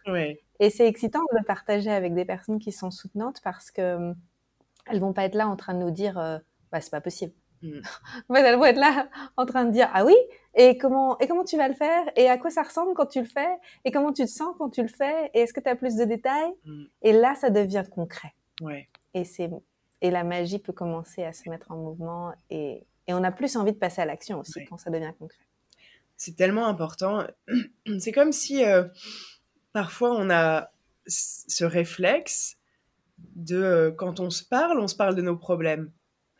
[0.60, 4.14] Et c'est excitant de le partager avec des personnes qui sont soutenantes parce que
[4.86, 6.38] elles vont pas être là en train de nous dire euh,
[6.70, 7.32] bah c'est pas possible.
[7.62, 7.80] Mm.
[8.36, 10.16] elles vont être là en train de dire ah oui
[10.54, 13.20] et comment et comment tu vas le faire et à quoi ça ressemble quand tu
[13.20, 15.68] le fais et comment tu te sens quand tu le fais et est-ce que tu
[15.68, 16.52] as plus de détails?
[16.64, 16.84] Mm.
[17.02, 18.34] et là ça devient concret.
[18.62, 18.88] Ouais.
[19.14, 19.50] Et c'est
[20.02, 23.56] et la magie peut commencer à se mettre en mouvement et, et on a plus
[23.56, 25.44] envie de passer à l'action aussi quand ça devient concret.
[26.16, 27.26] C'est tellement important.
[27.98, 28.84] C'est comme si euh,
[29.72, 30.70] parfois on a
[31.06, 32.56] ce réflexe
[33.36, 35.90] de euh, quand on se parle, on se parle de nos problèmes.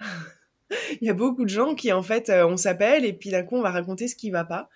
[1.01, 3.43] Il y a beaucoup de gens qui en fait euh, on s'appelle et puis d'un
[3.43, 4.69] coup on va raconter ce qui va pas.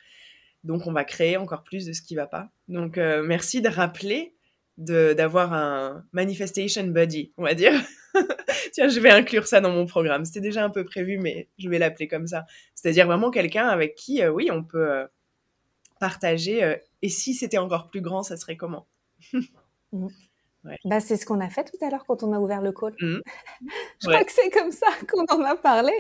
[0.65, 2.51] Donc on va créer encore plus de ce qui va pas.
[2.69, 4.35] Donc euh, merci de rappeler
[4.77, 7.73] d'avoir un manifestation buddy, on va dire.
[8.73, 10.25] Tiens, je vais inclure ça dans mon programme.
[10.25, 12.45] C'était déjà un peu prévu, mais je vais l'appeler comme ça.
[12.75, 15.07] C'est-à-dire vraiment quelqu'un avec qui, euh, oui, on peut
[16.01, 16.77] partager.
[17.03, 18.89] Et si c'était encore plus grand, ça serait comment?
[20.85, 22.95] bah, C'est ce qu'on a fait tout à l'heure quand on a ouvert le call.
[23.01, 23.19] Mmh.
[24.03, 25.93] je crois que c'est comme ça qu'on en a parlé.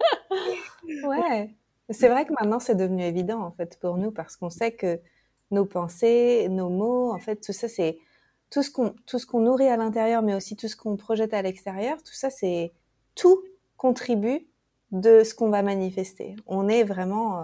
[1.04, 1.54] ouais.
[1.90, 5.00] C'est vrai que maintenant, c'est devenu évident, en fait, pour nous, parce qu'on sait que
[5.50, 7.98] nos pensées, nos mots, en fait, tout ça, c'est
[8.50, 11.34] tout ce qu'on tout ce qu'on nourrit à l'intérieur, mais aussi tout ce qu'on projette
[11.34, 12.02] à l'extérieur.
[12.02, 12.72] Tout ça, c'est
[13.14, 13.42] tout
[13.76, 14.46] contribue
[14.92, 16.36] de ce qu'on va manifester.
[16.46, 17.42] On est vraiment, euh,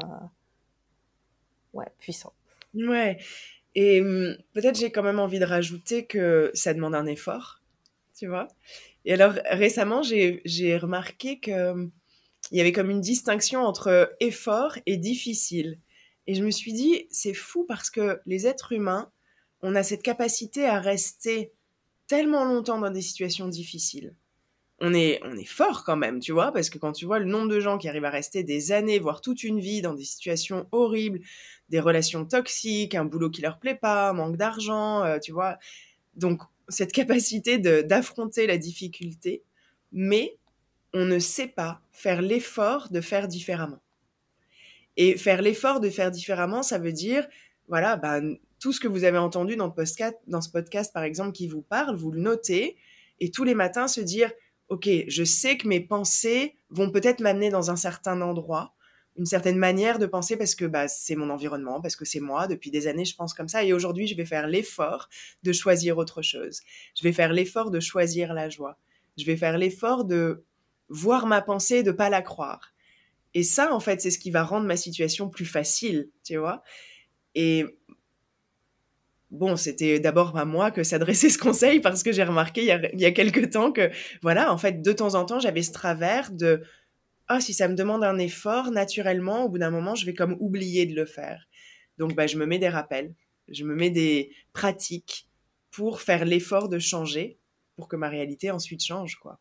[1.75, 2.33] ouais, puissant.
[2.75, 3.19] Ouais.
[3.75, 7.63] Et hum, peut-être j'ai quand même envie de rajouter que ça demande un effort,
[8.17, 8.49] tu vois.
[9.05, 11.91] Et alors récemment, j'ai remarqué que hum,
[12.51, 15.79] il y avait comme une distinction entre effort et difficile.
[16.27, 19.11] Et je me suis dit, c'est fou parce que les êtres humains,
[19.63, 21.53] on a cette capacité à rester
[22.07, 24.15] tellement longtemps dans des situations difficiles.
[24.81, 27.27] On est, on est fort quand même, tu vois, parce que quand tu vois le
[27.27, 30.05] nombre de gens qui arrivent à rester des années, voire toute une vie dans des
[30.05, 31.21] situations horribles,
[31.69, 35.59] des relations toxiques, un boulot qui leur plaît pas, manque d'argent, euh, tu vois.
[36.15, 39.43] Donc, cette capacité d'affronter la difficulté,
[39.93, 40.39] mais
[40.95, 43.83] on ne sait pas faire l'effort de faire différemment.
[44.97, 47.27] Et faire l'effort de faire différemment, ça veut dire,
[47.69, 48.21] voilà, bah,
[48.59, 51.63] tout ce que vous avez entendu dans, podcast, dans ce podcast, par exemple, qui vous
[51.63, 52.77] parle, vous le notez,
[53.21, 54.31] et tous les matins se dire,
[54.71, 58.75] OK, je sais que mes pensées vont peut-être m'amener dans un certain endroit,
[59.17, 62.47] une certaine manière de penser parce que bah, c'est mon environnement, parce que c'est moi,
[62.47, 65.09] depuis des années je pense comme ça, et aujourd'hui je vais faire l'effort
[65.43, 66.61] de choisir autre chose.
[66.97, 68.79] Je vais faire l'effort de choisir la joie.
[69.19, 70.45] Je vais faire l'effort de
[70.89, 72.73] voir ma pensée, de pas la croire.
[73.35, 76.63] Et ça, en fait, c'est ce qui va rendre ma situation plus facile, tu vois.
[77.35, 77.65] Et
[79.31, 82.73] bon, c'était d'abord à moi que s'adresser ce conseil parce que j'ai remarqué il y,
[83.07, 83.91] a, il temps que,
[84.23, 86.63] voilà, en fait, de temps en temps, j'avais ce travers de,
[87.29, 90.37] ah, si ça me demande un effort, naturellement, au bout d'un moment, je vais comme
[90.41, 91.47] oublier de le faire.
[91.99, 93.15] Donc, bah, je me mets des rappels,
[93.49, 95.29] je me mets des pratiques
[95.71, 97.39] pour faire l'effort de changer,
[97.77, 99.39] pour que ma réalité ensuite change, quoi.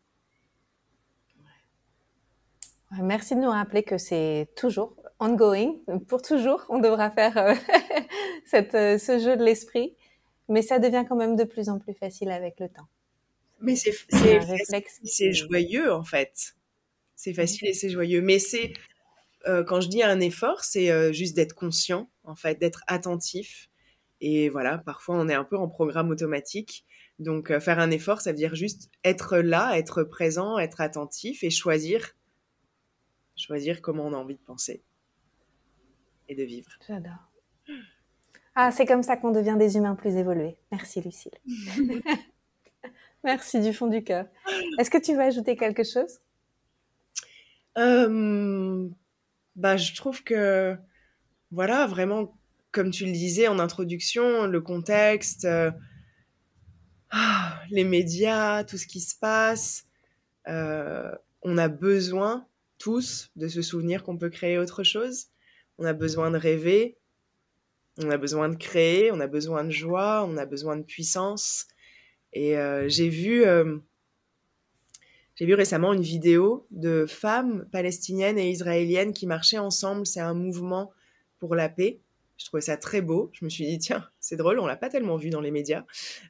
[2.92, 5.76] Merci de nous rappeler que c'est toujours ongoing,
[6.08, 7.54] pour toujours, on devra faire euh,
[8.46, 9.96] cette, euh, ce jeu de l'esprit,
[10.48, 12.88] mais ça devient quand même de plus en plus facile avec le temps.
[13.62, 13.94] Mais c'est
[15.04, 16.56] c'est joyeux en fait.
[17.16, 18.22] C'est facile et c'est joyeux.
[18.22, 18.72] Mais c'est
[19.48, 23.70] euh, quand je dis un effort, c'est juste d'être conscient en fait, d'être attentif.
[24.22, 26.86] Et voilà, parfois on est un peu en programme automatique.
[27.20, 31.50] Donc faire un effort, ça veut dire juste être là, être présent, être attentif et
[31.50, 32.16] choisir
[33.36, 34.84] choisir comment on a envie de penser
[36.30, 36.70] et de vivre.
[36.88, 37.30] J'adore.
[38.56, 40.58] Ah, c'est comme ça qu'on devient des humains plus évolués.
[40.72, 41.34] Merci Lucille.
[43.24, 44.26] Merci du fond du cœur.
[44.80, 46.20] Est-ce que tu veux ajouter quelque chose?
[47.78, 48.88] Euh,
[49.56, 50.78] bah, Je trouve que,
[51.52, 52.38] voilà, vraiment,
[52.72, 55.72] comme tu le disais en introduction, le contexte, euh,
[57.12, 59.86] ah, les médias, tout ce qui se passe,
[60.48, 61.12] euh,
[61.42, 65.28] on a besoin tous de se souvenir qu'on peut créer autre chose.
[65.80, 66.98] On a besoin de rêver,
[67.98, 71.68] on a besoin de créer, on a besoin de joie, on a besoin de puissance.
[72.34, 73.78] Et euh, j'ai vu, euh,
[75.40, 80.06] vu récemment une vidéo de femmes palestiniennes et israéliennes qui marchaient ensemble.
[80.06, 80.92] C'est un mouvement
[81.40, 82.02] pour la paix.
[82.38, 83.32] Je trouvais ça très beau.
[83.34, 85.86] Je me suis dit, tiens, c'est drôle, on l'a pas tellement vu dans les médias,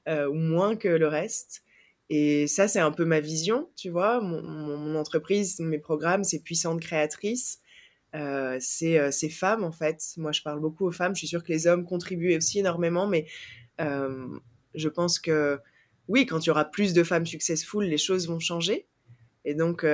[0.07, 1.63] euh, ou moins que le reste.
[2.09, 4.19] Et ça, c'est un peu ma vision, tu vois.
[4.19, 7.59] Mon, entreprise, mes programmes, c'est puissante créatrice.
[8.15, 10.13] Euh, c'est euh, ces femmes, en fait.
[10.17, 11.13] Moi, je parle beaucoup aux femmes.
[11.15, 13.27] Je suis sûre que les hommes contribuent aussi énormément, mais
[13.81, 14.27] euh,
[14.73, 15.59] je pense que
[16.07, 18.87] oui, quand il y aura plus de femmes successful, les choses vont changer.
[19.45, 19.85] Et donc,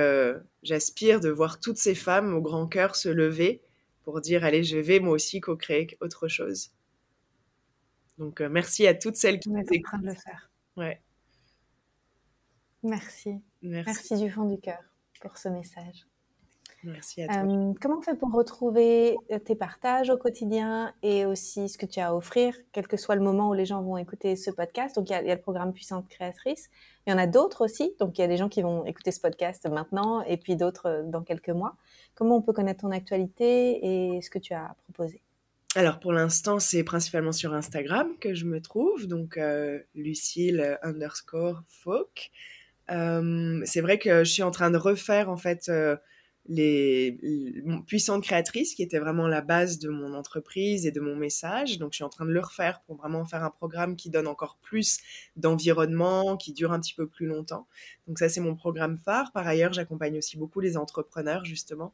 [0.62, 3.62] j'aspire de voir toutes ces femmes au grand cœur se lever
[4.02, 6.72] pour dire allez, je vais moi aussi co-créer autre chose.
[8.18, 10.00] Donc, merci à toutes celles qui nous écoutent.
[10.00, 10.50] de le faire.
[10.76, 11.00] Ouais.
[12.82, 13.40] Merci.
[13.62, 14.16] Merci.
[14.16, 14.82] du fond du cœur
[15.20, 16.06] pour ce message.
[16.84, 17.36] Merci à toi.
[17.38, 21.86] Euh, comment on fait pour retrouver euh, tes partages au quotidien et aussi ce que
[21.86, 24.50] tu as à offrir, quel que soit le moment où les gens vont écouter ce
[24.50, 24.96] podcast?
[24.96, 26.70] Donc, il y a, le programme Puissante Créatrice.
[27.06, 27.94] Il y en a d'autres aussi.
[27.98, 30.86] Donc, il y a des gens qui vont écouter ce podcast maintenant et puis d'autres
[30.86, 31.76] euh, dans quelques mois.
[32.14, 35.20] Comment on peut connaître ton actualité et ce que tu as à proposer?
[35.74, 39.38] Alors pour l'instant, c'est principalement sur Instagram que je me trouve, donc
[39.94, 42.32] Lucille underscore Folk.
[42.90, 45.96] Euh, c'est vrai que je suis en train de refaire en fait euh,
[46.48, 47.18] les,
[47.86, 51.78] puissantes créatrices, qui était vraiment la base de mon entreprise et de mon message.
[51.78, 54.26] Donc, je suis en train de le refaire pour vraiment faire un programme qui donne
[54.26, 54.98] encore plus
[55.36, 57.66] d'environnement, qui dure un petit peu plus longtemps.
[58.06, 59.32] Donc, ça, c'est mon programme phare.
[59.32, 61.92] Par ailleurs, j'accompagne aussi beaucoup les entrepreneurs, justement.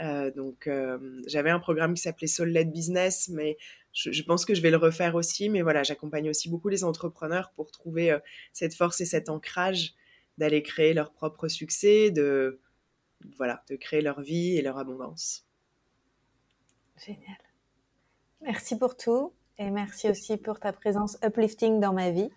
[0.00, 3.58] Euh, donc, euh, j'avais un programme qui s'appelait Soul Led Business, mais
[3.92, 5.48] je, pense que je vais le refaire aussi.
[5.48, 8.18] Mais voilà, j'accompagne aussi beaucoup les entrepreneurs pour trouver euh,
[8.52, 9.94] cette force et cet ancrage
[10.38, 12.60] d'aller créer leur propre succès, de
[13.36, 15.46] voilà, de créer leur vie et leur abondance.
[17.04, 17.38] Génial.
[18.42, 22.30] Merci pour tout et merci aussi pour ta présence uplifting dans ma vie.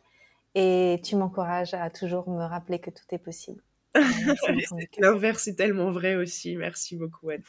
[0.55, 3.61] Et tu m'encourages à toujours me rappeler que tout est possible.
[4.99, 6.55] L'inverse c'est tellement vrai aussi.
[6.55, 7.43] Merci beaucoup, Anne.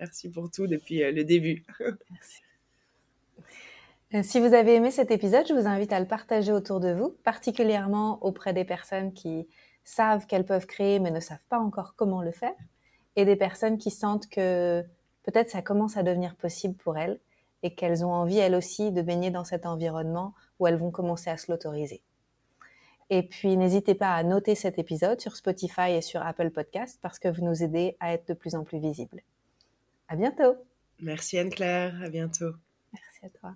[0.00, 1.64] Merci pour tout depuis euh, le début.
[2.10, 2.42] Merci.
[4.14, 6.92] Euh, si vous avez aimé cet épisode, je vous invite à le partager autour de
[6.92, 9.46] vous, particulièrement auprès des personnes qui
[9.88, 12.54] savent qu'elles peuvent créer mais ne savent pas encore comment le faire,
[13.16, 14.84] et des personnes qui sentent que
[15.22, 17.18] peut-être ça commence à devenir possible pour elles
[17.62, 21.30] et qu'elles ont envie elles aussi de baigner dans cet environnement où elles vont commencer
[21.30, 22.02] à se l'autoriser.
[23.10, 27.18] Et puis n'hésitez pas à noter cet épisode sur Spotify et sur Apple Podcast parce
[27.18, 29.22] que vous nous aidez à être de plus en plus visibles.
[30.08, 30.56] À bientôt.
[31.00, 32.52] Merci Anne-Claire, à bientôt.
[32.92, 33.54] Merci à toi.